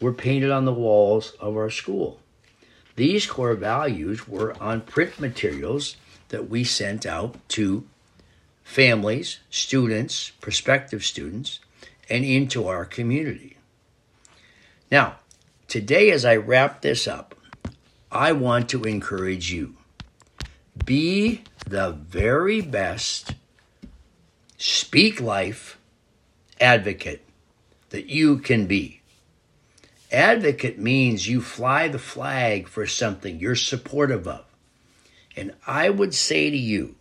were 0.00 0.12
painted 0.12 0.52
on 0.52 0.66
the 0.66 0.72
walls 0.72 1.32
of 1.40 1.56
our 1.56 1.70
school. 1.70 2.20
These 2.94 3.26
core 3.26 3.54
values 3.54 4.28
were 4.28 4.54
on 4.62 4.82
print 4.82 5.18
materials 5.18 5.96
that 6.32 6.48
we 6.50 6.64
sent 6.64 7.06
out 7.06 7.36
to 7.50 7.84
families, 8.64 9.38
students, 9.50 10.30
prospective 10.40 11.04
students, 11.04 11.60
and 12.08 12.24
into 12.24 12.66
our 12.66 12.84
community. 12.84 13.56
Now, 14.90 15.16
today, 15.68 16.10
as 16.10 16.24
I 16.24 16.36
wrap 16.36 16.82
this 16.82 17.06
up, 17.06 17.34
I 18.10 18.32
want 18.32 18.68
to 18.70 18.82
encourage 18.82 19.52
you 19.52 19.76
be 20.84 21.44
the 21.66 21.92
very 21.92 22.62
best 22.62 23.34
speak 24.56 25.20
life 25.20 25.78
advocate 26.60 27.26
that 27.90 28.06
you 28.06 28.38
can 28.38 28.66
be. 28.66 29.00
Advocate 30.10 30.78
means 30.78 31.28
you 31.28 31.42
fly 31.42 31.88
the 31.88 31.98
flag 31.98 32.68
for 32.68 32.86
something 32.86 33.38
you're 33.38 33.54
supportive 33.54 34.26
of. 34.26 34.44
And 35.36 35.54
I 35.66 35.88
would 35.88 36.14
say 36.14 36.50
to 36.50 36.56
you, 36.56 36.96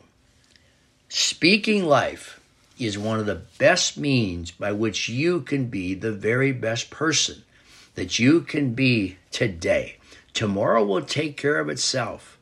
speaking 1.10 1.86
life 1.86 2.40
is 2.80 2.98
one 2.98 3.20
of 3.20 3.26
the 3.26 3.42
best 3.58 3.98
means 3.98 4.52
by 4.52 4.72
which 4.72 5.10
you 5.10 5.42
can 5.42 5.68
be 5.68 5.94
the 5.94 6.12
very 6.12 6.52
best 6.52 6.90
person 6.90 7.44
that 7.96 8.20
you 8.20 8.42
can 8.42 8.74
be 8.74 9.18
today. 9.32 9.98
Tomorrow 10.34 10.84
will 10.86 11.02
take 11.02 11.36
care 11.36 11.60
of 11.60 11.70
itself. 11.70 12.40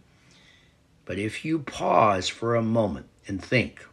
But 1.05 1.17
if 1.17 1.43
you 1.43 1.59
pause 1.59 2.27
for 2.27 2.55
a 2.55 2.61
moment 2.61 3.07
and 3.27 3.43
think, 3.43 3.85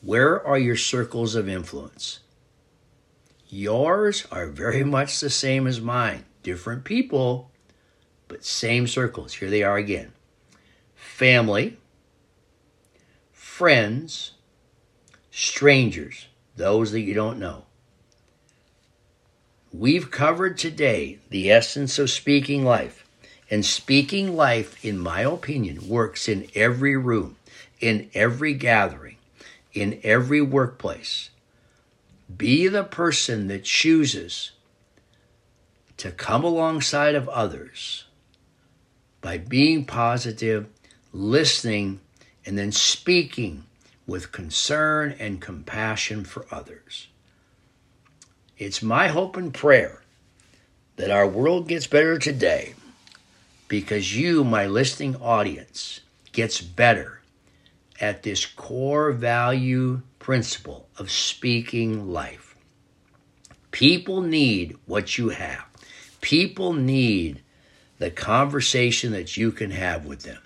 where 0.00 0.44
are 0.46 0.58
your 0.58 0.76
circles 0.76 1.34
of 1.34 1.48
influence? 1.48 2.20
Yours 3.48 4.26
are 4.30 4.46
very 4.46 4.84
much 4.84 5.18
the 5.18 5.28
same 5.28 5.66
as 5.66 5.80
mine. 5.80 6.24
Different 6.44 6.84
people, 6.84 7.50
but 8.28 8.44
same 8.44 8.86
circles. 8.86 9.34
Here 9.34 9.50
they 9.50 9.64
are 9.64 9.76
again 9.76 10.12
family, 11.20 11.76
friends, 13.30 14.32
strangers, 15.30 16.28
those 16.56 16.92
that 16.92 17.02
you 17.02 17.12
don't 17.12 17.38
know. 17.38 17.66
We've 19.70 20.10
covered 20.10 20.56
today 20.56 21.18
the 21.28 21.50
essence 21.50 21.98
of 21.98 22.08
speaking 22.08 22.64
life. 22.64 23.06
And 23.50 23.66
speaking 23.66 24.34
life, 24.34 24.82
in 24.82 24.98
my 24.98 25.20
opinion, 25.20 25.90
works 25.90 26.26
in 26.26 26.46
every 26.54 26.96
room, 26.96 27.36
in 27.80 28.08
every 28.14 28.54
gathering, 28.54 29.16
in 29.74 30.00
every 30.02 30.40
workplace. 30.40 31.28
Be 32.34 32.66
the 32.66 32.84
person 32.84 33.48
that 33.48 33.64
chooses 33.64 34.52
to 35.98 36.12
come 36.12 36.44
alongside 36.44 37.14
of 37.14 37.28
others 37.28 38.04
by 39.20 39.36
being 39.36 39.84
positive, 39.84 40.66
listening, 41.12 42.00
and 42.46 42.56
then 42.56 42.72
speaking 42.72 43.64
with 44.06 44.32
concern 44.32 45.14
and 45.18 45.40
compassion 45.40 46.24
for 46.24 46.46
others. 46.50 47.08
It's 48.58 48.82
my 48.82 49.08
hope 49.08 49.36
and 49.36 49.54
prayer 49.54 50.02
that 50.96 51.10
our 51.10 51.26
world 51.26 51.68
gets 51.68 51.86
better 51.86 52.18
today 52.18 52.74
because 53.68 54.16
you, 54.16 54.44
my 54.44 54.66
listening 54.66 55.16
audience, 55.16 56.00
gets 56.32 56.60
better 56.60 57.20
at 58.00 58.22
this 58.22 58.44
core 58.44 59.12
value 59.12 60.02
principle 60.18 60.88
of 60.98 61.10
speaking 61.10 62.12
life. 62.12 62.56
People 63.70 64.22
need 64.22 64.76
what 64.86 65.16
you 65.16 65.28
have. 65.30 65.64
People 66.20 66.72
need 66.72 67.40
the 67.98 68.10
conversation 68.10 69.12
that 69.12 69.36
you 69.36 69.52
can 69.52 69.70
have 69.70 70.04
with 70.04 70.22
them. 70.22 70.42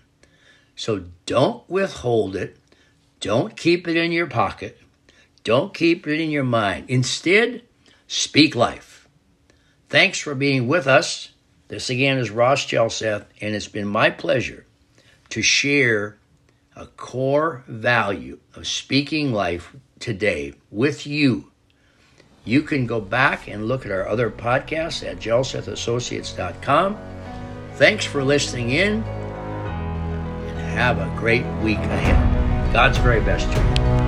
So 0.84 1.06
don't 1.24 1.66
withhold 1.66 2.36
it. 2.36 2.58
Don't 3.18 3.56
keep 3.56 3.88
it 3.88 3.96
in 3.96 4.12
your 4.12 4.26
pocket. 4.26 4.78
Don't 5.42 5.72
keep 5.72 6.06
it 6.06 6.20
in 6.20 6.28
your 6.28 6.44
mind. 6.44 6.90
Instead, 6.90 7.62
speak 8.06 8.54
life. 8.54 9.08
Thanks 9.88 10.18
for 10.18 10.34
being 10.34 10.68
with 10.68 10.86
us. 10.86 11.30
This 11.68 11.88
again 11.88 12.18
is 12.18 12.30
Ross 12.30 12.66
Jelseth, 12.66 13.24
and 13.40 13.54
it's 13.54 13.66
been 13.66 13.88
my 13.88 14.10
pleasure 14.10 14.66
to 15.30 15.40
share 15.40 16.18
a 16.76 16.84
core 16.84 17.64
value 17.66 18.40
of 18.54 18.66
speaking 18.66 19.32
life 19.32 19.74
today 20.00 20.52
with 20.70 21.06
you. 21.06 21.50
You 22.44 22.60
can 22.60 22.84
go 22.84 23.00
back 23.00 23.48
and 23.48 23.68
look 23.68 23.86
at 23.86 23.90
our 23.90 24.06
other 24.06 24.28
podcasts 24.28 25.02
at 25.02 25.16
jelsethassociates.com. 25.16 26.98
Thanks 27.76 28.04
for 28.04 28.22
listening 28.22 28.68
in 28.68 29.23
have 30.74 30.98
a 30.98 31.08
great 31.16 31.46
week 31.62 31.78
ahead. 31.78 32.72
God's 32.72 32.98
very 32.98 33.20
best 33.20 33.50
to 33.52 33.58
you. 33.58 34.03